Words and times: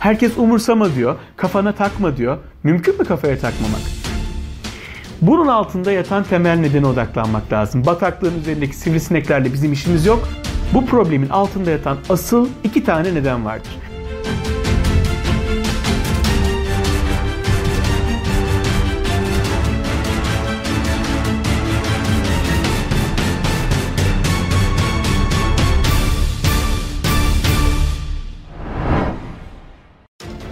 Herkes 0.00 0.38
umursama 0.38 0.94
diyor, 0.94 1.16
kafana 1.36 1.72
takma 1.72 2.16
diyor. 2.16 2.38
Mümkün 2.62 2.98
mü 2.98 3.04
kafaya 3.04 3.38
takmamak? 3.38 3.80
Bunun 5.22 5.46
altında 5.46 5.92
yatan 5.92 6.24
temel 6.24 6.58
nedene 6.58 6.86
odaklanmak 6.86 7.52
lazım. 7.52 7.86
Bataklığın 7.86 8.38
üzerindeki 8.38 8.76
sivrisineklerle 8.76 9.52
bizim 9.52 9.72
işimiz 9.72 10.06
yok. 10.06 10.28
Bu 10.74 10.86
problemin 10.86 11.28
altında 11.28 11.70
yatan 11.70 11.98
asıl 12.10 12.48
iki 12.64 12.84
tane 12.84 13.14
neden 13.14 13.44
vardır. 13.44 13.70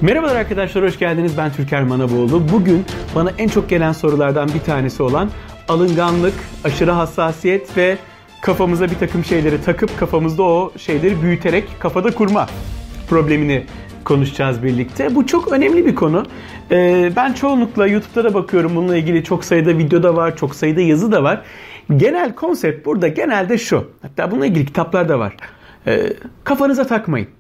Merhabalar 0.03 0.37
arkadaşlar, 0.37 0.85
hoş 0.85 0.99
geldiniz. 0.99 1.39
Ben 1.39 1.53
Türker 1.53 1.83
Manaboğlu. 1.83 2.49
Bugün 2.53 2.85
bana 3.15 3.31
en 3.39 3.49
çok 3.49 3.69
gelen 3.69 3.93
sorulardan 3.93 4.49
bir 4.55 4.61
tanesi 4.61 5.03
olan 5.03 5.31
alınganlık, 5.69 6.35
aşırı 6.65 6.91
hassasiyet 6.91 7.77
ve 7.77 7.99
kafamıza 8.43 8.85
bir 8.91 8.95
takım 8.95 9.25
şeyleri 9.25 9.63
takıp 9.63 9.99
kafamızda 9.99 10.43
o 10.43 10.73
şeyleri 10.77 11.23
büyüterek 11.23 11.65
kafada 11.79 12.11
kurma 12.11 12.47
problemini 13.09 13.67
konuşacağız 14.05 14.63
birlikte. 14.63 15.15
Bu 15.15 15.27
çok 15.27 15.53
önemli 15.53 15.87
bir 15.87 15.95
konu. 15.95 16.27
Ee, 16.71 17.13
ben 17.17 17.33
çoğunlukla 17.33 17.87
YouTube'da 17.87 18.25
da 18.25 18.35
bakıyorum. 18.35 18.77
Bununla 18.77 18.97
ilgili 18.97 19.25
çok 19.25 19.45
sayıda 19.45 19.79
video 19.79 20.03
da 20.03 20.17
var, 20.17 20.37
çok 20.37 20.55
sayıda 20.55 20.81
yazı 20.81 21.13
da 21.13 21.23
var. 21.23 21.43
Genel 21.97 22.35
konsept 22.35 22.87
burada 22.87 23.09
genelde 23.09 23.59
şu. 23.59 23.91
Hatta 24.03 24.31
bununla 24.31 24.47
ilgili 24.47 24.67
kitaplar 24.67 25.09
da 25.09 25.19
var. 25.19 25.37
Ee, 25.87 26.13
kafanıza 26.45 26.87
takmayın. 26.87 27.38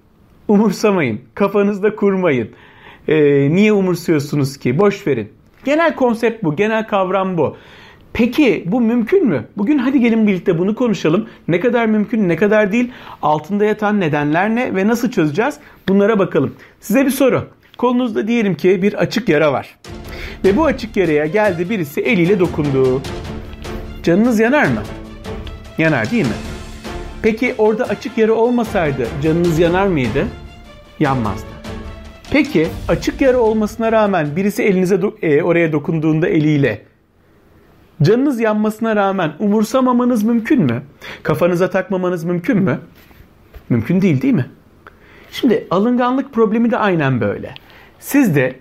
Umursamayın. 0.48 1.20
Kafanızda 1.34 1.96
kurmayın. 1.96 2.48
Ee, 3.08 3.14
niye 3.50 3.72
umursuyorsunuz 3.72 4.56
ki? 4.56 4.78
Boş 4.78 5.06
verin. 5.06 5.28
Genel 5.64 5.94
konsept 5.96 6.44
bu. 6.44 6.56
Genel 6.56 6.86
kavram 6.86 7.38
bu. 7.38 7.56
Peki 8.12 8.64
bu 8.66 8.80
mümkün 8.80 9.26
mü? 9.26 9.44
Bugün 9.56 9.78
hadi 9.78 10.00
gelin 10.00 10.26
birlikte 10.26 10.58
bunu 10.58 10.74
konuşalım. 10.74 11.28
Ne 11.48 11.60
kadar 11.60 11.86
mümkün, 11.86 12.28
ne 12.28 12.36
kadar 12.36 12.72
değil? 12.72 12.90
Altında 13.22 13.64
yatan 13.64 14.00
nedenler 14.00 14.54
ne 14.54 14.74
ve 14.74 14.88
nasıl 14.88 15.10
çözeceğiz? 15.10 15.58
Bunlara 15.88 16.18
bakalım. 16.18 16.54
Size 16.80 17.06
bir 17.06 17.10
soru. 17.10 17.44
Kolunuzda 17.78 18.28
diyelim 18.28 18.54
ki 18.54 18.82
bir 18.82 18.94
açık 18.94 19.28
yara 19.28 19.52
var. 19.52 19.78
Ve 20.44 20.56
bu 20.56 20.64
açık 20.64 20.96
yaraya 20.96 21.26
geldi 21.26 21.70
birisi 21.70 22.00
eliyle 22.00 22.40
dokundu. 22.40 23.02
Canınız 24.02 24.40
yanar 24.40 24.64
mı? 24.64 24.82
Yanar 25.78 26.10
değil 26.10 26.24
mi? 26.24 26.47
Peki 27.22 27.54
orada 27.58 27.84
açık 27.84 28.18
yara 28.18 28.32
olmasaydı 28.32 29.06
canınız 29.22 29.58
yanar 29.58 29.86
mıydı? 29.86 30.26
Yanmazdı. 31.00 31.46
Peki 32.30 32.68
açık 32.88 33.20
yara 33.20 33.38
olmasına 33.38 33.92
rağmen 33.92 34.36
birisi 34.36 34.62
elinize 34.62 34.94
do- 34.94 35.26
e, 35.26 35.42
oraya 35.42 35.72
dokunduğunda 35.72 36.28
eliyle 36.28 36.82
canınız 38.02 38.40
yanmasına 38.40 38.96
rağmen 38.96 39.32
umursamamanız 39.38 40.22
mümkün 40.22 40.62
mü? 40.62 40.82
Kafanıza 41.22 41.70
takmamanız 41.70 42.24
mümkün 42.24 42.58
mü? 42.58 42.78
Mümkün 43.68 44.02
değil 44.02 44.22
değil 44.22 44.34
mi? 44.34 44.46
Şimdi 45.30 45.66
alınganlık 45.70 46.32
problemi 46.32 46.70
de 46.70 46.76
aynen 46.78 47.20
böyle. 47.20 47.54
Siz 47.98 48.34
de 48.36 48.54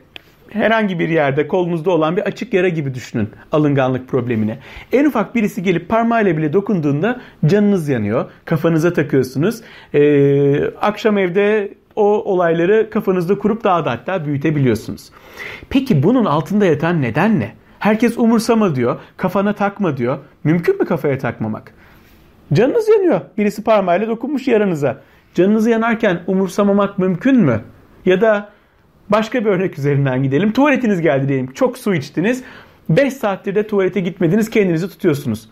herhangi 0.50 1.00
bir 1.00 1.10
yerde 1.10 1.48
kolunuzda 1.48 1.92
olan 1.92 2.18
bir 2.18 2.22
açık 2.22 2.54
yara 2.54 2.70
gibi 2.70 2.94
düşünün 2.94 3.30
alınganlık 3.52 4.08
problemini. 4.08 4.58
En 4.92 5.06
ufak 5.06 5.36
birisi 5.36 5.64
gelip 5.64 5.90
parmağıyla 5.90 6.38
bile 6.38 6.54
dokunduğunda 6.54 7.22
canınız 7.46 7.90
yanıyor. 7.90 8.32
Kafanıza 8.46 8.94
takıyorsunuz. 8.94 9.62
Ee, 9.94 10.66
akşam 10.66 11.18
evde 11.18 11.74
o 11.96 12.04
olayları 12.04 12.90
kafanızda 12.90 13.38
kurup 13.38 13.64
daha 13.64 13.86
da 13.86 13.92
hatta 13.92 14.26
büyütebiliyorsunuz. 14.26 15.10
Peki 15.70 16.04
bunun 16.04 16.26
altında 16.26 16.66
yatan 16.66 17.02
neden 17.02 17.40
ne? 17.40 17.52
Herkes 17.80 18.18
umursama 18.18 18.76
diyor, 18.76 19.00
kafana 19.18 19.54
takma 19.54 19.98
diyor. 19.98 20.18
Mümkün 20.44 20.78
mü 20.80 20.86
kafaya 20.86 21.18
takmamak? 21.18 21.74
Canınız 22.54 22.90
yanıyor. 22.90 23.22
Birisi 23.38 23.64
parmağıyla 23.64 24.08
dokunmuş 24.08 24.48
yaranıza. 24.48 25.02
Canınız 25.34 25.68
yanarken 25.68 26.20
umursamamak 26.28 27.00
mümkün 27.00 27.38
mü? 27.38 27.62
Ya 28.06 28.22
da 28.22 28.50
Başka 29.10 29.46
bir 29.46 29.50
örnek 29.50 29.80
üzerinden 29.80 30.24
gidelim. 30.24 30.52
Tuvaletiniz 30.52 31.02
geldi 31.02 31.28
diyelim. 31.28 31.54
Çok 31.54 31.78
su 31.78 31.94
içtiniz. 31.94 32.44
5 32.90 33.14
saattir 33.14 33.56
de 33.56 33.68
tuvalete 33.68 34.00
gitmediniz. 34.00 34.50
Kendinizi 34.50 34.90
tutuyorsunuz. 34.90 35.50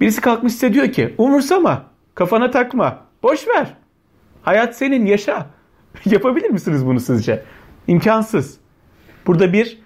Birisi 0.00 0.20
kalkmış 0.20 0.52
size 0.52 0.72
diyor 0.72 0.92
ki 0.92 1.14
umursama. 1.18 1.84
Kafana 2.14 2.50
takma. 2.50 2.98
Boş 3.22 3.48
ver. 3.48 3.74
Hayat 4.42 4.76
senin 4.76 5.06
yaşa. 5.06 5.46
Yapabilir 6.04 6.50
misiniz 6.50 6.86
bunu 6.86 7.00
sizce? 7.00 7.42
İmkansız. 7.86 8.58
Burada 9.26 9.52
bir 9.52 9.78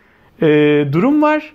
e, 0.42 0.48
durum 0.92 1.22
var 1.22 1.52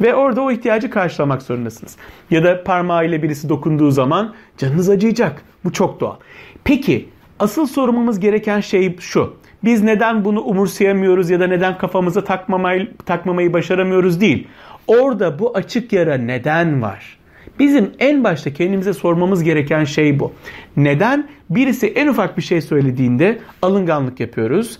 ve 0.00 0.14
orada 0.14 0.40
o 0.40 0.50
ihtiyacı 0.50 0.90
karşılamak 0.90 1.42
zorundasınız. 1.42 1.96
Ya 2.30 2.44
da 2.44 2.64
parmağıyla 2.64 3.22
birisi 3.22 3.48
dokunduğu 3.48 3.90
zaman 3.90 4.34
canınız 4.58 4.90
acıyacak. 4.90 5.42
Bu 5.64 5.72
çok 5.72 6.00
doğal. 6.00 6.16
Peki 6.64 7.08
asıl 7.38 7.66
sormamız 7.66 8.20
gereken 8.20 8.60
şey 8.60 8.96
şu. 8.98 9.36
Biz 9.64 9.82
neden 9.82 10.24
bunu 10.24 10.40
umursayamıyoruz 10.40 11.30
ya 11.30 11.40
da 11.40 11.46
neden 11.46 11.78
kafamıza 11.78 12.24
takmamayı, 12.24 12.90
takmamayı 13.06 13.52
başaramıyoruz 13.52 14.20
değil. 14.20 14.48
Orada 14.86 15.38
bu 15.38 15.56
açık 15.56 15.92
yara 15.92 16.14
neden 16.14 16.82
var? 16.82 17.18
Bizim 17.58 17.90
en 17.98 18.24
başta 18.24 18.52
kendimize 18.52 18.92
sormamız 18.92 19.42
gereken 19.42 19.84
şey 19.84 20.20
bu. 20.20 20.32
Neden 20.76 21.28
birisi 21.50 21.86
en 21.86 22.06
ufak 22.06 22.36
bir 22.36 22.42
şey 22.42 22.60
söylediğinde 22.60 23.38
alınganlık 23.62 24.20
yapıyoruz? 24.20 24.78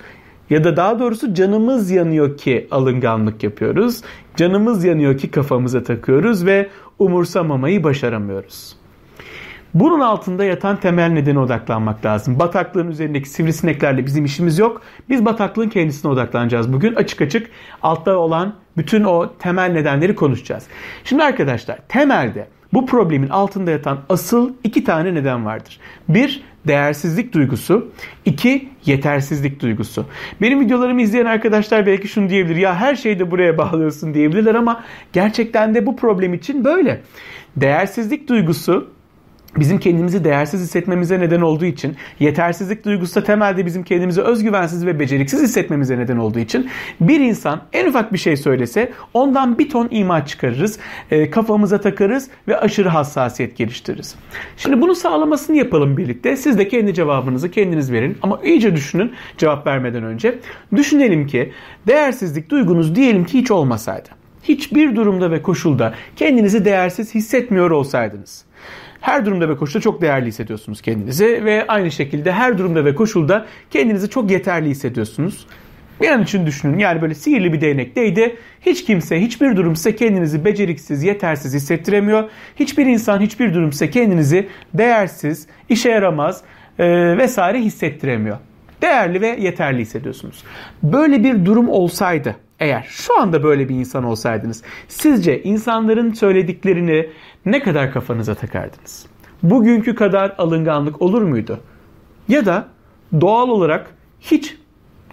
Ya 0.50 0.64
da 0.64 0.76
daha 0.76 0.98
doğrusu 0.98 1.34
canımız 1.34 1.90
yanıyor 1.90 2.36
ki 2.36 2.68
alınganlık 2.70 3.42
yapıyoruz. 3.42 4.02
Canımız 4.36 4.84
yanıyor 4.84 5.18
ki 5.18 5.30
kafamıza 5.30 5.82
takıyoruz 5.82 6.46
ve 6.46 6.68
umursamamayı 6.98 7.84
başaramıyoruz. 7.84 8.79
Bunun 9.74 10.00
altında 10.00 10.44
yatan 10.44 10.76
temel 10.80 11.08
nedene 11.10 11.38
odaklanmak 11.38 12.04
lazım. 12.04 12.38
Bataklığın 12.38 12.90
üzerindeki 12.90 13.28
sivrisineklerle 13.28 14.06
bizim 14.06 14.24
işimiz 14.24 14.58
yok. 14.58 14.82
Biz 15.08 15.24
bataklığın 15.24 15.68
kendisine 15.68 16.10
odaklanacağız 16.10 16.72
bugün. 16.72 16.94
Açık 16.94 17.20
açık 17.20 17.50
altta 17.82 18.16
olan 18.16 18.54
bütün 18.76 19.04
o 19.04 19.32
temel 19.38 19.72
nedenleri 19.72 20.14
konuşacağız. 20.14 20.66
Şimdi 21.04 21.22
arkadaşlar 21.22 21.78
temelde 21.88 22.48
bu 22.72 22.86
problemin 22.86 23.28
altında 23.28 23.70
yatan 23.70 23.98
asıl 24.08 24.52
iki 24.64 24.84
tane 24.84 25.14
neden 25.14 25.44
vardır. 25.46 25.80
Bir, 26.08 26.42
değersizlik 26.66 27.32
duygusu. 27.32 27.88
iki 28.24 28.68
yetersizlik 28.84 29.60
duygusu. 29.62 30.06
Benim 30.40 30.60
videolarımı 30.60 31.02
izleyen 31.02 31.26
arkadaşlar 31.26 31.86
belki 31.86 32.08
şunu 32.08 32.28
diyebilir. 32.28 32.56
Ya 32.56 32.74
her 32.74 32.94
şeyi 32.94 33.18
de 33.18 33.30
buraya 33.30 33.58
bağlıyorsun 33.58 34.14
diyebilirler 34.14 34.54
ama 34.54 34.84
gerçekten 35.12 35.74
de 35.74 35.86
bu 35.86 35.96
problem 35.96 36.34
için 36.34 36.64
böyle. 36.64 37.00
Değersizlik 37.56 38.28
duygusu 38.28 38.90
bizim 39.56 39.78
kendimizi 39.78 40.24
değersiz 40.24 40.60
hissetmemize 40.60 41.20
neden 41.20 41.40
olduğu 41.40 41.64
için, 41.64 41.96
yetersizlik 42.20 42.84
duygusu 42.84 43.20
da 43.20 43.24
temelde 43.24 43.66
bizim 43.66 43.82
kendimizi 43.82 44.22
özgüvensiz 44.22 44.86
ve 44.86 44.98
beceriksiz 44.98 45.42
hissetmemize 45.42 45.98
neden 45.98 46.16
olduğu 46.16 46.38
için 46.38 46.70
bir 47.00 47.20
insan 47.20 47.62
en 47.72 47.86
ufak 47.86 48.12
bir 48.12 48.18
şey 48.18 48.36
söylese 48.36 48.92
ondan 49.14 49.58
bir 49.58 49.70
ton 49.70 49.88
ima 49.90 50.26
çıkarırız, 50.26 50.78
e, 51.10 51.30
kafamıza 51.30 51.80
takarız 51.80 52.28
ve 52.48 52.58
aşırı 52.58 52.88
hassasiyet 52.88 53.56
geliştiririz. 53.56 54.14
Şimdi 54.56 54.80
bunu 54.80 54.94
sağlamasını 54.94 55.56
yapalım 55.56 55.96
birlikte. 55.96 56.36
Siz 56.36 56.58
de 56.58 56.68
kendi 56.68 56.94
cevabınızı 56.94 57.50
kendiniz 57.50 57.92
verin 57.92 58.18
ama 58.22 58.40
iyice 58.44 58.76
düşünün 58.76 59.12
cevap 59.38 59.66
vermeden 59.66 60.02
önce. 60.04 60.38
Düşünelim 60.76 61.26
ki 61.26 61.52
değersizlik 61.86 62.50
duygunuz 62.50 62.94
diyelim 62.94 63.24
ki 63.24 63.38
hiç 63.38 63.50
olmasaydı. 63.50 64.08
Hiçbir 64.42 64.96
durumda 64.96 65.30
ve 65.30 65.42
koşulda 65.42 65.94
kendinizi 66.16 66.64
değersiz 66.64 67.14
hissetmiyor 67.14 67.70
olsaydınız. 67.70 68.44
Her 69.00 69.26
durumda 69.26 69.48
ve 69.48 69.56
koşulda 69.56 69.82
çok 69.82 70.02
değerli 70.02 70.26
hissediyorsunuz 70.26 70.82
kendinizi 70.82 71.44
ve 71.44 71.64
aynı 71.68 71.90
şekilde 71.90 72.32
her 72.32 72.58
durumda 72.58 72.84
ve 72.84 72.94
koşulda 72.94 73.46
kendinizi 73.70 74.10
çok 74.10 74.30
yeterli 74.30 74.68
hissediyorsunuz. 74.68 75.46
Bir 76.00 76.08
an 76.08 76.22
için 76.22 76.46
düşünün 76.46 76.78
yani 76.78 77.02
böyle 77.02 77.14
sihirli 77.14 77.52
bir 77.52 77.60
değnekteydi. 77.60 78.36
Hiç 78.60 78.84
kimse, 78.84 79.20
hiçbir 79.20 79.56
durum 79.56 79.76
size 79.76 79.96
kendinizi 79.96 80.44
beceriksiz, 80.44 81.02
yetersiz 81.02 81.54
hissettiremiyor. 81.54 82.30
Hiçbir 82.56 82.86
insan, 82.86 83.20
hiçbir 83.20 83.54
durum 83.54 83.72
size 83.72 83.90
kendinizi 83.90 84.48
değersiz, 84.74 85.46
işe 85.68 85.90
yaramaz 85.90 86.42
e, 86.78 87.18
vesaire 87.18 87.58
hissettiremiyor. 87.58 88.38
Değerli 88.82 89.20
ve 89.20 89.26
yeterli 89.40 89.80
hissediyorsunuz. 89.80 90.44
Böyle 90.82 91.24
bir 91.24 91.44
durum 91.44 91.68
olsaydı 91.68 92.36
eğer 92.60 92.86
şu 92.88 93.20
anda 93.20 93.42
böyle 93.42 93.68
bir 93.68 93.74
insan 93.74 94.04
olsaydınız 94.04 94.62
sizce 94.88 95.42
insanların 95.42 96.12
söylediklerini 96.12 97.10
ne 97.46 97.62
kadar 97.62 97.92
kafanıza 97.92 98.34
takardınız? 98.34 99.06
Bugünkü 99.42 99.94
kadar 99.94 100.34
alınganlık 100.38 101.02
olur 101.02 101.22
muydu? 101.22 101.60
Ya 102.28 102.46
da 102.46 102.68
doğal 103.20 103.48
olarak 103.48 103.94
hiç 104.20 104.56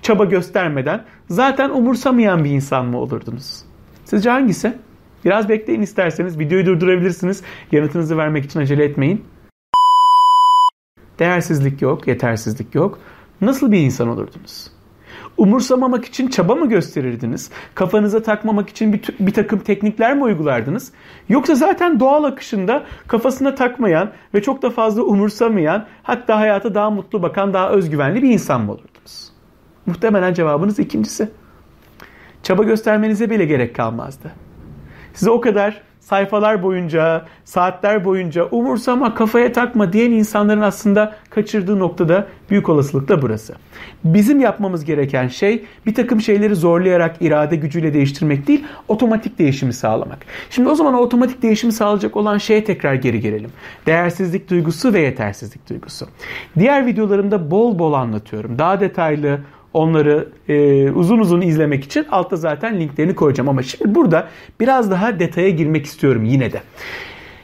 çaba 0.01 0.25
göstermeden 0.25 1.05
zaten 1.29 1.69
umursamayan 1.69 2.43
bir 2.43 2.49
insan 2.49 2.85
mı 2.85 2.97
olurdunuz? 2.97 3.63
Sizce 4.05 4.29
hangisi? 4.29 4.73
Biraz 5.25 5.49
bekleyin 5.49 5.81
isterseniz 5.81 6.39
videoyu 6.39 6.65
durdurabilirsiniz. 6.65 7.43
Yanıtınızı 7.71 8.17
vermek 8.17 8.45
için 8.45 8.59
acele 8.59 8.83
etmeyin. 8.83 9.25
Değersizlik 11.19 11.81
yok, 11.81 12.07
yetersizlik 12.07 12.75
yok. 12.75 12.99
Nasıl 13.41 13.71
bir 13.71 13.79
insan 13.79 14.07
olurdunuz? 14.07 14.71
Umursamamak 15.37 16.05
için 16.05 16.27
çaba 16.27 16.55
mı 16.55 16.69
gösterirdiniz? 16.69 17.51
Kafanıza 17.75 18.23
takmamak 18.23 18.69
için 18.69 18.93
bir, 18.93 19.01
bir 19.19 19.33
takım 19.33 19.59
teknikler 19.59 20.15
mi 20.15 20.23
uygulardınız? 20.23 20.91
Yoksa 21.29 21.55
zaten 21.55 21.99
doğal 21.99 22.23
akışında 22.23 22.83
kafasına 23.07 23.55
takmayan 23.55 24.11
ve 24.33 24.41
çok 24.41 24.61
da 24.61 24.69
fazla 24.69 25.03
umursamayan 25.03 25.85
hatta 26.03 26.39
hayata 26.39 26.75
daha 26.75 26.89
mutlu 26.89 27.21
bakan 27.21 27.53
daha 27.53 27.69
özgüvenli 27.69 28.23
bir 28.23 28.29
insan 28.29 28.61
mı 28.61 28.71
olurdunuz? 28.71 29.31
Muhtemelen 29.85 30.33
cevabınız 30.33 30.79
ikincisi. 30.79 31.29
Çaba 32.43 32.63
göstermenize 32.63 33.29
bile 33.29 33.45
gerek 33.45 33.75
kalmazdı. 33.75 34.31
Size 35.13 35.31
o 35.31 35.41
kadar 35.41 35.81
sayfalar 36.09 36.63
boyunca, 36.63 37.25
saatler 37.45 38.05
boyunca 38.05 38.45
umursama, 38.45 39.15
kafaya 39.15 39.51
takma 39.53 39.93
diyen 39.93 40.11
insanların 40.11 40.61
aslında 40.61 41.15
kaçırdığı 41.29 41.79
noktada 41.79 42.27
büyük 42.49 42.69
olasılıkla 42.69 43.21
burası. 43.21 43.55
Bizim 44.03 44.39
yapmamız 44.39 44.85
gereken 44.85 45.27
şey 45.27 45.65
bir 45.85 45.95
takım 45.95 46.21
şeyleri 46.21 46.55
zorlayarak 46.55 47.15
irade 47.21 47.55
gücüyle 47.55 47.93
değiştirmek 47.93 48.47
değil, 48.47 48.63
otomatik 48.87 49.39
değişimi 49.39 49.73
sağlamak. 49.73 50.25
Şimdi 50.49 50.69
o 50.69 50.75
zaman 50.75 50.93
otomatik 50.93 51.41
değişimi 51.41 51.73
sağlayacak 51.73 52.15
olan 52.15 52.37
şeye 52.37 52.63
tekrar 52.63 52.93
geri 52.93 53.19
gelelim. 53.19 53.49
Değersizlik 53.85 54.49
duygusu 54.49 54.93
ve 54.93 54.99
yetersizlik 54.99 55.69
duygusu. 55.69 56.07
Diğer 56.59 56.85
videolarımda 56.85 57.51
bol 57.51 57.79
bol 57.79 57.93
anlatıyorum. 57.93 58.59
Daha 58.59 58.79
detaylı, 58.79 59.39
onları 59.73 60.29
e, 60.49 60.89
uzun 60.91 61.19
uzun 61.19 61.41
izlemek 61.41 61.83
için 61.83 62.05
altta 62.11 62.35
zaten 62.35 62.79
linklerini 62.79 63.15
koyacağım. 63.15 63.49
Ama 63.49 63.63
şimdi 63.63 63.95
burada 63.95 64.27
biraz 64.59 64.91
daha 64.91 65.19
detaya 65.19 65.49
girmek 65.49 65.85
istiyorum 65.85 66.23
yine 66.23 66.51
de. 66.51 66.61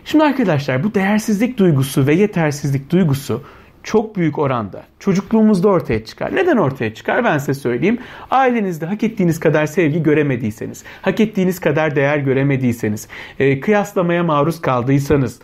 Şimdi 0.05 0.23
arkadaşlar 0.23 0.83
bu 0.83 0.93
değersizlik 0.93 1.57
duygusu 1.57 2.07
ve 2.07 2.13
yetersizlik 2.13 2.89
duygusu 2.91 3.41
çok 3.83 4.15
büyük 4.15 4.39
oranda 4.39 4.83
çocukluğumuzda 4.99 5.67
ortaya 5.67 6.05
çıkar. 6.05 6.35
Neden 6.35 6.57
ortaya 6.57 6.93
çıkar? 6.93 7.23
Ben 7.23 7.37
size 7.37 7.53
söyleyeyim. 7.53 7.97
Ailenizde 8.31 8.85
hak 8.85 9.03
ettiğiniz 9.03 9.39
kadar 9.39 9.65
sevgi 9.65 10.03
göremediyseniz, 10.03 10.83
hak 11.01 11.19
ettiğiniz 11.19 11.59
kadar 11.59 11.95
değer 11.95 12.17
göremediyseniz, 12.17 13.07
e, 13.39 13.59
kıyaslamaya 13.59 14.23
maruz 14.23 14.61
kaldıysanız, 14.61 15.39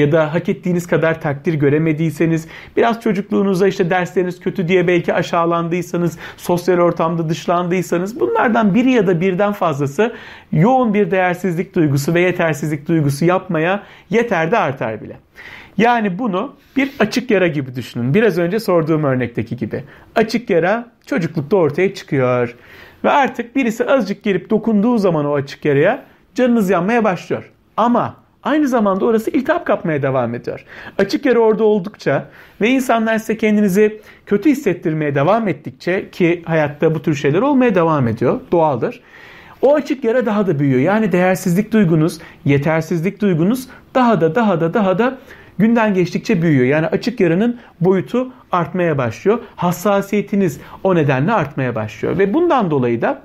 ya 0.00 0.12
da 0.12 0.34
hak 0.34 0.48
ettiğiniz 0.48 0.86
kadar 0.86 1.20
takdir 1.20 1.54
göremediyseniz, 1.54 2.48
biraz 2.76 3.00
çocukluğunuzda 3.00 3.68
işte 3.68 3.90
dersleriniz 3.90 4.40
kötü 4.40 4.68
diye 4.68 4.88
belki 4.88 5.14
aşağılandıysanız, 5.14 6.18
sosyal 6.36 6.78
ortamda 6.78 7.28
dışlandıysanız 7.28 8.20
bunlardan 8.20 8.74
biri 8.74 8.90
ya 8.90 9.06
da 9.06 9.20
birden 9.20 9.52
fazlası 9.52 10.14
yoğun 10.52 10.94
bir 10.94 11.10
değersizlik 11.10 11.74
duygusu 11.74 12.14
ve 12.14 12.20
yetersizlik 12.20 12.88
duygusu 12.88 13.24
yapmaya 13.24 13.82
yeter 14.10 14.50
de 14.50 14.58
artar 14.58 15.02
bile. 15.02 15.16
Yani 15.76 16.18
bunu 16.18 16.54
bir 16.76 16.90
açık 16.98 17.30
yara 17.30 17.46
gibi 17.46 17.74
düşünün. 17.74 18.14
Biraz 18.14 18.38
önce 18.38 18.60
sorduğum 18.60 19.04
örnekteki 19.04 19.56
gibi. 19.56 19.84
Açık 20.14 20.50
yara 20.50 20.88
çocuklukta 21.06 21.56
ortaya 21.56 21.94
çıkıyor. 21.94 22.56
Ve 23.04 23.10
artık 23.10 23.56
birisi 23.56 23.84
azıcık 23.84 24.22
gelip 24.22 24.50
dokunduğu 24.50 24.98
zaman 24.98 25.26
o 25.26 25.34
açık 25.34 25.64
yaraya 25.64 26.04
canınız 26.34 26.70
yanmaya 26.70 27.04
başlıyor. 27.04 27.50
Ama 27.76 28.16
Aynı 28.42 28.68
zamanda 28.68 29.04
orası 29.04 29.30
iltihap 29.30 29.66
kapmaya 29.66 30.02
devam 30.02 30.34
ediyor. 30.34 30.64
Açık 30.98 31.26
yara 31.26 31.38
orada 31.38 31.64
oldukça 31.64 32.28
ve 32.60 32.68
insanlar 32.68 33.18
size 33.18 33.36
kendinizi 33.36 34.00
kötü 34.26 34.50
hissettirmeye 34.50 35.14
devam 35.14 35.48
ettikçe 35.48 36.10
ki 36.10 36.42
hayatta 36.46 36.94
bu 36.94 37.02
tür 37.02 37.14
şeyler 37.14 37.42
olmaya 37.42 37.74
devam 37.74 38.08
ediyor. 38.08 38.40
Doğaldır. 38.52 39.00
O 39.62 39.74
açık 39.74 40.04
yara 40.04 40.26
daha 40.26 40.46
da 40.46 40.58
büyüyor. 40.58 40.80
Yani 40.80 41.12
değersizlik 41.12 41.72
duygunuz, 41.72 42.18
yetersizlik 42.44 43.20
duygunuz 43.20 43.68
daha 43.94 44.20
da 44.20 44.34
daha 44.34 44.60
da 44.60 44.74
daha 44.74 44.98
da 44.98 45.18
günden 45.58 45.94
geçtikçe 45.94 46.42
büyüyor. 46.42 46.66
Yani 46.66 46.86
açık 46.86 47.20
yaranın 47.20 47.60
boyutu 47.80 48.32
artmaya 48.52 48.98
başlıyor. 48.98 49.38
Hassasiyetiniz 49.56 50.60
o 50.84 50.94
nedenle 50.94 51.32
artmaya 51.32 51.74
başlıyor. 51.74 52.18
Ve 52.18 52.34
bundan 52.34 52.70
dolayı 52.70 53.02
da 53.02 53.22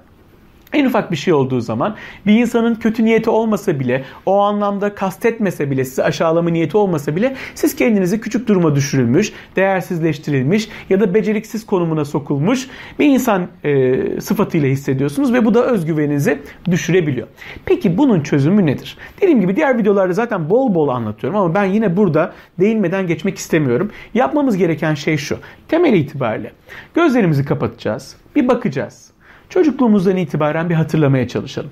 en 0.76 0.86
ufak 0.86 1.12
bir 1.12 1.16
şey 1.16 1.34
olduğu 1.34 1.62
zaman 1.62 1.96
bir 2.26 2.34
insanın 2.34 2.76
kötü 2.76 3.06
niyeti 3.06 3.30
olmasa 3.30 3.80
bile, 3.80 4.04
o 4.26 4.40
anlamda 4.40 4.96
kastetmese 4.96 5.72
bile, 5.72 5.86
sizi 5.86 6.04
aşağılama 6.04 6.50
niyeti 6.50 6.78
olmasa 6.78 7.16
bile 7.16 7.36
siz 7.56 7.76
kendinizi 7.76 8.22
küçük 8.22 8.48
duruma 8.48 8.76
düşürülmüş, 8.76 9.34
değersizleştirilmiş 9.56 10.70
ya 10.90 11.00
da 11.00 11.14
beceriksiz 11.14 11.66
konumuna 11.66 12.06
sokulmuş 12.06 12.68
bir 13.00 13.06
insan 13.06 13.48
e, 13.64 14.22
sıfatıyla 14.22 14.70
hissediyorsunuz 14.70 15.34
ve 15.34 15.46
bu 15.46 15.54
da 15.54 15.66
özgüveninizi 15.66 16.40
düşürebiliyor. 16.72 17.28
Peki 17.66 17.98
bunun 17.98 18.22
çözümü 18.22 18.66
nedir? 18.66 18.98
Dediğim 19.22 19.42
gibi 19.42 19.56
diğer 19.56 19.78
videolarda 19.78 20.14
zaten 20.14 20.50
bol 20.50 20.76
bol 20.76 20.88
anlatıyorum 20.88 21.40
ama 21.40 21.56
ben 21.56 21.66
yine 21.66 21.98
burada 21.98 22.34
değinmeden 22.60 23.08
geçmek 23.08 23.38
istemiyorum. 23.38 23.92
Yapmamız 24.14 24.58
gereken 24.58 24.94
şey 24.94 25.18
şu. 25.18 25.38
Temel 25.68 25.94
itibariyle 25.94 26.52
gözlerimizi 26.96 27.46
kapatacağız, 27.46 28.16
bir 28.36 28.48
bakacağız. 28.48 29.15
Çocukluğumuzdan 29.56 30.18
itibaren 30.18 30.70
bir 30.70 30.76
hatırlamaya 30.76 31.28
çalışalım. 31.28 31.70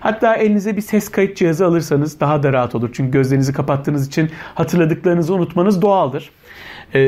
Hatta 0.00 0.34
elinize 0.34 0.76
bir 0.76 0.80
ses 0.80 1.08
kayıt 1.08 1.36
cihazı 1.36 1.66
alırsanız 1.66 2.20
daha 2.20 2.42
da 2.42 2.52
rahat 2.52 2.74
olur. 2.74 2.90
Çünkü 2.92 3.10
gözlerinizi 3.10 3.52
kapattığınız 3.52 4.06
için 4.06 4.30
hatırladıklarınızı 4.54 5.34
unutmanız 5.34 5.82
doğaldır. 5.82 6.30
Ee, 6.94 7.00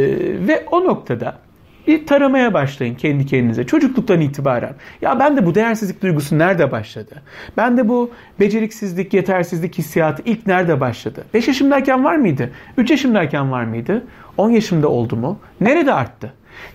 ve 0.48 0.66
o 0.70 0.84
noktada 0.84 1.38
bir 1.86 2.06
taramaya 2.06 2.54
başlayın 2.54 2.94
kendi 2.94 3.26
kendinize 3.26 3.66
çocukluktan 3.66 4.20
itibaren. 4.20 4.74
Ya 5.02 5.18
ben 5.18 5.36
de 5.36 5.46
bu 5.46 5.54
değersizlik 5.54 6.02
duygusu 6.02 6.38
nerede 6.38 6.72
başladı? 6.72 7.22
Ben 7.56 7.76
de 7.76 7.88
bu 7.88 8.10
beceriksizlik, 8.40 9.14
yetersizlik 9.14 9.78
hissiyatı 9.78 10.22
ilk 10.24 10.46
nerede 10.46 10.80
başladı? 10.80 11.24
5 11.34 11.48
yaşımdayken 11.48 12.04
var 12.04 12.16
mıydı? 12.16 12.50
3 12.76 12.90
yaşımdayken 12.90 13.52
var 13.52 13.64
mıydı? 13.64 14.04
10 14.36 14.50
yaşımda 14.50 14.88
oldu 14.88 15.16
mu? 15.16 15.38
Nerede 15.60 15.92
arttı? 15.92 16.32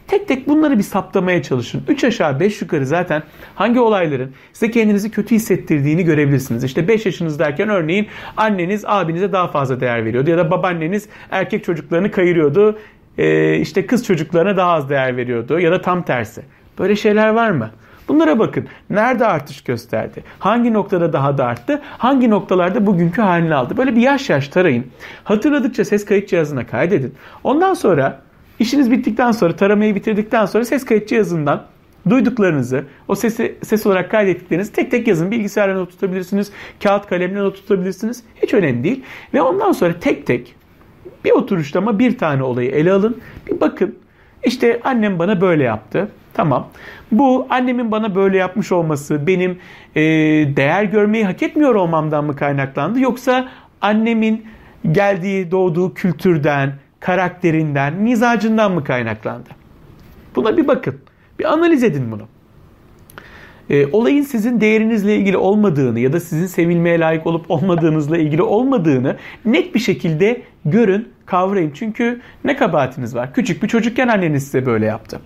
Tek 0.07 0.28
tek 0.28 0.48
bunları 0.48 0.78
bir 0.78 0.83
saptamaya 0.83 1.44
çalışın. 1.44 1.83
3 1.88 2.04
aşağı 2.04 2.39
5 2.39 2.62
yukarı 2.62 2.86
zaten 2.86 3.24
hangi 3.56 3.80
olayların 3.80 4.31
size 4.54 4.72
kendinizi 4.72 5.12
kötü 5.12 5.36
hissettirdiğini 5.36 6.04
görebilirsiniz. 6.04 6.63
İşte 6.63 6.88
5 6.88 7.06
yaşınızdayken 7.06 7.69
örneğin 7.69 8.07
anneniz 8.38 8.83
abinize 8.86 9.31
daha 9.31 9.48
fazla 9.48 9.80
değer 9.80 10.06
veriyordu 10.06 10.30
ya 10.30 10.38
da 10.38 10.51
babaanneniz 10.51 11.10
erkek 11.31 11.63
çocuklarını 11.63 12.12
kayırıyordu. 12.12 12.80
Ee, 13.18 13.57
işte 13.57 13.86
kız 13.86 14.06
çocuklarına 14.06 14.57
daha 14.57 14.72
az 14.72 14.89
değer 14.89 15.18
veriyordu 15.18 15.60
ya 15.60 15.72
da 15.72 15.81
tam 15.81 16.04
tersi. 16.04 16.42
Böyle 16.80 16.95
şeyler 16.95 17.30
var 17.30 17.51
mı? 17.51 17.72
Bunlara 18.07 18.39
bakın. 18.39 18.68
Nerede 18.89 19.25
artış 19.25 19.63
gösterdi? 19.63 20.24
Hangi 20.39 20.74
noktada 20.74 21.13
daha 21.13 21.38
da 21.38 21.45
arttı? 21.45 21.81
Hangi 21.98 22.30
noktalarda 22.30 22.86
bugünkü 22.86 23.22
halini 23.22 23.56
aldı? 23.56 23.77
Böyle 23.77 23.95
bir 23.95 24.01
yaş 24.01 24.30
yaş 24.30 24.48
tarayın. 24.48 24.88
Hatırladıkça 25.24 25.86
ses 25.86 26.06
kayıt 26.06 26.30
cihazına 26.30 26.68
kaydedin. 26.68 27.16
Ondan 27.44 27.74
sonra 27.74 28.22
İşiniz 28.62 28.92
bittikten 28.92 29.31
sonra, 29.31 29.56
taramayı 29.56 29.96
bitirdikten 29.96 30.46
sonra 30.46 30.66
ses 30.66 30.86
kayıt 30.86 31.08
cihazından 31.08 31.66
duyduklarınızı, 32.10 32.86
o 33.08 33.16
sesi 33.16 33.56
ses 33.63 33.86
olarak 33.86 34.12
kaydettiklerinizi 34.12 34.74
tek 34.74 34.91
tek 34.91 35.08
yazın. 35.08 35.32
Bilgisayarla 35.32 35.75
not 35.75 35.91
tutabilirsiniz, 35.91 36.51
kağıt 36.84 37.08
kalemle 37.08 37.39
not 37.39 37.56
tutabilirsiniz. 37.56 38.24
Hiç 38.44 38.53
önemli 38.53 38.84
değil. 38.84 39.03
Ve 39.34 39.41
ondan 39.41 39.72
sonra 39.72 40.00
tek 40.00 40.27
tek 40.27 40.56
bir 41.25 41.32
oturuşta 41.32 41.80
ama 41.80 42.00
bir 42.00 42.18
tane 42.18 42.44
olayı 42.44 42.72
ele 42.72 42.91
alın. 42.91 43.22
Bir 43.48 43.62
bakın. 43.62 43.96
İşte 44.44 44.80
annem 44.84 45.20
bana 45.20 45.41
böyle 45.41 45.63
yaptı. 45.63 46.12
Tamam. 46.34 46.68
Bu 47.12 47.48
annemin 47.50 47.91
bana 47.91 48.15
böyle 48.15 48.38
yapmış 48.38 48.72
olması 48.72 49.27
benim 49.27 49.60
e, 49.96 50.01
değer 50.56 50.84
görmeyi 50.84 51.25
hak 51.25 51.44
etmiyor 51.44 51.75
olmamdan 51.75 52.25
mı 52.25 52.36
kaynaklandı? 52.36 53.00
Yoksa 53.00 53.50
annemin 53.82 54.46
geldiği, 54.91 55.51
doğduğu 55.51 55.94
kültürden, 55.94 56.74
karakterinden, 57.01 57.93
mizacından 57.93 58.72
mı 58.72 58.84
kaynaklandı? 58.84 59.50
Buna 60.36 60.58
bir 60.58 60.67
bakın. 60.67 60.96
Bir 61.39 61.53
analiz 61.53 61.84
edin 61.84 62.12
bunu. 62.12 62.24
E, 63.70 63.86
olayın 63.91 64.22
sizin 64.22 64.62
değerinizle 64.62 65.15
ilgili 65.15 65.38
olmadığını 65.38 66.00
ya 66.00 66.13
da 66.13 66.20
sizin 66.20 66.46
sevilmeye 66.46 67.00
layık 67.00 67.27
olup 67.27 67.51
olmadığınızla 67.51 68.17
ilgili 68.17 68.41
olmadığını 68.41 69.17
net 69.46 69.75
bir 69.75 69.79
şekilde 69.79 70.41
görün, 70.65 71.10
kavrayın. 71.25 71.72
Çünkü 71.74 72.22
ne 72.43 72.55
kabahatiniz 72.55 73.15
var? 73.15 73.34
Küçük 73.34 73.63
bir 73.63 73.67
çocukken 73.67 74.08
anneniz 74.08 74.43
size 74.43 74.65
böyle 74.65 74.86
yaptı. 74.86 75.20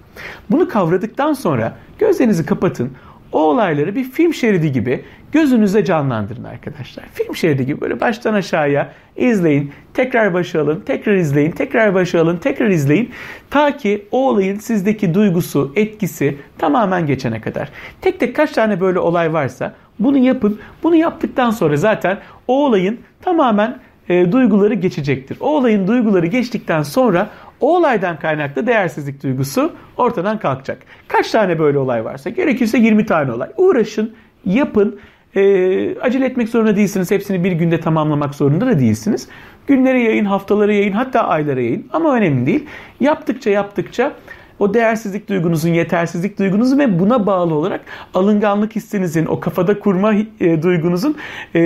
Bunu 0.52 0.68
kavradıktan 0.68 1.34
sonra 1.34 1.78
gözlerinizi 2.00 2.46
kapatın. 2.46 2.92
O 3.36 3.40
olayları 3.40 3.96
bir 3.96 4.04
film 4.04 4.34
şeridi 4.34 4.72
gibi 4.72 5.04
gözünüzde 5.32 5.86
canlandırın 5.86 6.44
arkadaşlar. 6.44 7.06
Film 7.14 7.36
şeridi 7.36 7.66
gibi 7.66 7.82
böyle 7.82 8.00
baştan 8.00 8.34
aşağıya 8.34 8.92
izleyin, 9.16 9.72
tekrar 9.94 10.34
başa 10.34 10.62
alın, 10.62 10.84
tekrar 10.86 11.16
izleyin, 11.16 11.52
tekrar 11.52 11.94
başa 11.94 12.22
alın, 12.22 12.38
tekrar 12.38 12.68
izleyin. 12.68 13.12
Ta 13.50 13.78
ki 13.78 14.06
o 14.12 14.30
olayın 14.30 14.60
sizdeki 14.60 15.14
duygusu, 15.14 15.74
etkisi 15.76 16.38
tamamen 16.58 17.08
geçene 17.08 17.42
kadar. 17.42 17.70
Tek 18.02 18.20
tek 18.20 18.36
kaç 18.36 18.52
tane 18.52 18.82
böyle 18.82 19.00
olay 19.00 19.34
varsa 19.34 19.74
bunu 20.00 20.18
yapın. 20.18 20.60
Bunu 20.84 20.96
yaptıktan 20.96 21.52
sonra 21.52 21.78
zaten 21.78 22.20
o 22.48 22.66
olayın 22.66 23.00
tamamen 23.22 23.80
e, 24.10 24.32
duyguları 24.32 24.74
geçecektir. 24.74 25.38
O 25.40 25.58
olayın 25.58 25.88
duyguları 25.88 26.26
geçtikten 26.26 26.82
sonra 26.82 27.30
o 27.60 27.78
olaydan 27.78 28.20
kaynaklı 28.20 28.68
değersizlik 28.68 29.24
duygusu 29.24 29.74
ortadan 29.98 30.40
kalkacak. 30.40 30.78
Kaç 31.08 31.32
tane 31.32 31.60
böyle 31.60 31.78
olay 31.78 32.06
varsa 32.06 32.30
gerekirse 32.30 32.78
20 32.78 33.06
tane 33.06 33.32
olay. 33.32 33.50
Uğraşın, 33.58 34.16
yapın. 34.46 35.00
E, 35.36 36.00
acele 36.00 36.26
etmek 36.26 36.50
zorunda 36.50 36.76
değilsiniz. 36.76 37.12
Hepsini 37.12 37.44
bir 37.44 37.52
günde 37.52 37.80
tamamlamak 37.80 38.36
zorunda 38.36 38.68
da 38.68 38.80
değilsiniz. 38.80 39.28
Günlere 39.68 40.02
yayın, 40.02 40.26
haftalara 40.26 40.74
yayın, 40.74 40.94
hatta 40.94 41.22
aylara 41.28 41.62
yayın 41.62 41.88
ama 41.94 42.16
önemli 42.16 42.46
değil. 42.46 42.66
Yaptıkça 43.00 43.50
yaptıkça 43.50 44.12
o 44.60 44.74
değersizlik 44.74 45.30
duygunuzun, 45.30 45.70
yetersizlik 45.70 46.40
duygunuzun 46.40 46.80
ve 46.80 47.00
buna 47.00 47.26
bağlı 47.26 47.54
olarak 47.54 47.82
alınganlık 48.14 48.76
hissinizin, 48.76 49.26
o 49.26 49.40
kafada 49.40 49.80
kurma 49.80 50.14
e, 50.14 50.64
duygunuzun 50.64 51.16
e, 51.54 51.60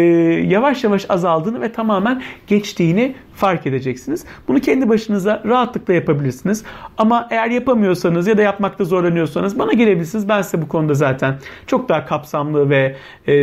yavaş 0.48 0.84
yavaş 0.84 1.06
azaldığını 1.10 1.62
ve 1.62 1.72
tamamen 1.72 2.22
geçtiğini 2.48 3.16
fark 3.40 3.68
edeceksiniz. 3.68 4.26
Bunu 4.48 4.60
kendi 4.60 4.90
başınıza 4.90 5.44
rahatlıkla 5.46 5.94
yapabilirsiniz. 5.94 6.64
Ama 6.98 7.28
eğer 7.32 7.50
yapamıyorsanız 7.50 8.28
ya 8.28 8.38
da 8.38 8.42
yapmakta 8.42 8.84
zorlanıyorsanız 8.84 9.60
bana 9.60 9.74
gelebilirsiniz. 9.74 10.30
Ben 10.30 10.42
size 10.42 10.62
bu 10.62 10.68
konuda 10.68 10.94
zaten 10.94 11.36
çok 11.68 11.90
daha 11.90 12.06
kapsamlı 12.06 12.70
ve 12.70 12.96
e, 13.28 13.36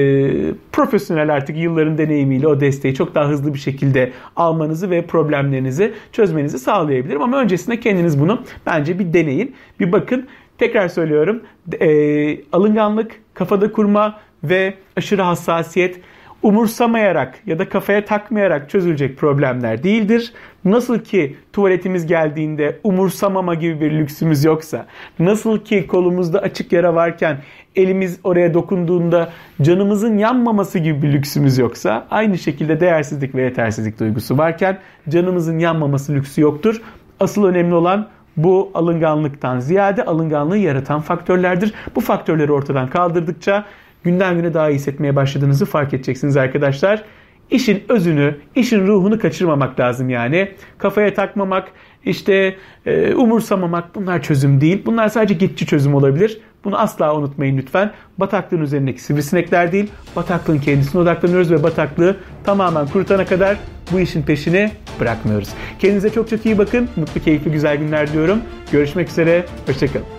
profesyonel 0.73 1.35
artık 1.35 1.57
yılların 1.57 1.99
deneyimiyle 1.99 2.49
o 2.49 2.61
desteği 2.61 2.95
çok 2.95 3.15
daha 3.15 3.29
hızlı 3.29 3.55
bir 3.55 3.59
şekilde 3.59 4.13
almanızı 4.37 4.91
ve 4.91 5.07
problemlerinizi 5.07 5.93
çözmenizi 6.13 6.59
sağlayabilirim. 6.59 7.23
Ama 7.23 7.41
öncesinde 7.41 7.81
kendiniz 7.81 8.21
bunu 8.21 8.43
bence 8.67 8.99
bir 8.99 9.13
deneyin. 9.13 9.55
Bir 9.81 9.93
bakın. 9.93 10.27
Tekrar 10.59 10.89
söylüyorum. 10.89 11.43
E, 11.81 12.39
alınganlık, 12.53 13.21
kafada 13.35 13.73
kurma 13.73 14.19
ve 14.45 14.75
aşırı 14.97 15.23
hassasiyet 15.23 16.01
umursamayarak 16.43 17.39
ya 17.47 17.59
da 17.59 17.69
kafaya 17.69 18.05
takmayarak 18.05 18.71
çözülecek 18.71 19.19
problemler 19.19 19.83
değildir. 19.83 20.33
Nasıl 20.65 20.99
ki 20.99 21.37
tuvaletimiz 21.53 22.07
geldiğinde 22.07 22.79
umursamama 22.85 23.55
gibi 23.55 23.81
bir 23.81 23.93
lüksümüz 23.93 24.45
yoksa, 24.45 24.87
nasıl 25.19 25.59
ki 25.59 25.87
kolumuzda 25.87 26.39
açık 26.39 26.73
yara 26.73 26.95
varken 26.95 27.39
elimiz 27.77 28.21
oraya 28.25 28.55
dokunduğunda 28.55 29.33
canımızın 29.63 30.19
yanmaması 30.19 30.79
gibi 30.79 31.03
bir 31.03 31.13
lüksümüz 31.13 31.59
yoksa, 31.59 32.07
aynı 32.11 32.39
şekilde 32.39 32.81
değersizlik 32.81 33.35
ve 33.35 33.43
yetersizlik 33.43 34.01
duygusu 34.01 34.39
varken 34.39 34.79
canımızın 35.09 35.59
yanmaması 35.59 36.15
lüksü 36.15 36.41
yoktur. 36.41 36.83
Asıl 37.21 37.45
önemli 37.45 37.75
olan 37.75 38.09
bu 38.37 38.71
alınganlıktan 38.75 39.61
ziyade 39.61 40.05
alınganlığı 40.05 40.59
yaratan 40.59 41.01
faktörlerdir. 41.01 41.75
Bu 41.95 42.01
faktörleri 42.01 42.53
ortadan 42.53 42.89
kaldırdıkça 42.89 43.65
günden 44.07 44.37
güne 44.37 44.55
daha 44.55 44.71
iyi 44.71 44.75
hissetmeye 44.75 45.17
başladığınızı 45.17 45.67
fark 45.67 45.95
edeceksiniz 45.95 46.37
arkadaşlar. 46.37 47.05
İşin 47.51 47.83
özünü, 47.89 48.37
işin 48.55 48.87
ruhunu 48.87 49.19
kaçırmamak 49.19 49.81
lazım 49.81 50.11
yani. 50.11 50.49
Kafaya 50.79 51.15
takmamak, 51.15 51.69
işte 52.05 52.57
e, 52.87 53.15
umursamamak 53.15 53.95
bunlar 53.95 54.23
çözüm 54.23 54.61
değil. 54.61 54.83
Bunlar 54.87 55.09
sadece 55.09 55.35
geçici 55.35 55.67
çözüm 55.67 55.95
olabilir. 55.95 56.41
Bunu 56.65 56.79
asla 56.79 57.17
unutmayın 57.17 57.59
lütfen. 57.59 57.93
Bataklığın 58.19 58.61
üzerindeki 58.61 59.03
sivrisinekler 59.03 59.73
değil, 59.73 59.91
bataklığın 60.17 60.59
kendisine 60.59 61.01
odaklanıyoruz 61.03 61.51
ve 61.51 61.63
bataklığı 61.63 62.17
tamamen 62.45 62.87
kurutana 62.87 63.27
kadar 63.27 63.57
bu 63.93 64.01
işin 64.01 64.23
peşini 64.23 64.71
bırakmıyoruz. 65.01 65.49
Kendinize 65.79 66.11
çok 66.11 66.29
çok 66.29 66.47
iyi 66.47 66.59
bakın. 66.59 66.89
Mutlu, 66.97 67.21
keyifli, 67.21 67.53
güzel 67.53 67.77
günler 67.77 68.13
diyorum. 68.13 68.39
Görüşmek 68.73 69.09
üzere. 69.09 69.45
Hoşçakalın. 69.67 70.16